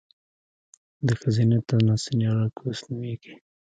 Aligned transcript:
د 1.07 1.09
ښځينه 1.21 1.57
تناسلي 1.69 2.25
اله، 2.31 2.47
کوس 2.57 2.79
نوميږي 2.87 3.35